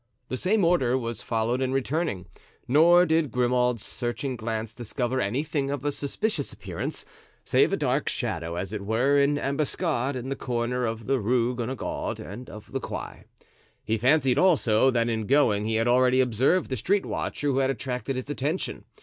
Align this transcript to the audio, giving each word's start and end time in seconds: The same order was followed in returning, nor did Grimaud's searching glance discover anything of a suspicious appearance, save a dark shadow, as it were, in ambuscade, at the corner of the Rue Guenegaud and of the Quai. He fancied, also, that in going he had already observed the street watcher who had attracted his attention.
The 0.29 0.37
same 0.37 0.65
order 0.65 0.97
was 0.97 1.21
followed 1.21 1.61
in 1.61 1.73
returning, 1.73 2.25
nor 2.67 3.05
did 3.05 3.29
Grimaud's 3.31 3.85
searching 3.85 4.35
glance 4.35 4.73
discover 4.73 5.21
anything 5.21 5.69
of 5.69 5.85
a 5.85 5.91
suspicious 5.91 6.51
appearance, 6.51 7.05
save 7.45 7.71
a 7.71 7.77
dark 7.77 8.09
shadow, 8.09 8.55
as 8.55 8.73
it 8.73 8.81
were, 8.83 9.19
in 9.19 9.37
ambuscade, 9.37 10.15
at 10.15 10.27
the 10.27 10.35
corner 10.35 10.87
of 10.87 11.05
the 11.05 11.19
Rue 11.19 11.55
Guenegaud 11.55 12.19
and 12.19 12.49
of 12.49 12.71
the 12.71 12.79
Quai. 12.79 13.25
He 13.83 13.99
fancied, 13.99 14.39
also, 14.39 14.89
that 14.89 15.07
in 15.07 15.27
going 15.27 15.65
he 15.65 15.75
had 15.75 15.87
already 15.87 16.19
observed 16.19 16.71
the 16.71 16.77
street 16.77 17.05
watcher 17.05 17.49
who 17.51 17.59
had 17.59 17.69
attracted 17.69 18.15
his 18.15 18.27
attention. 18.27 18.85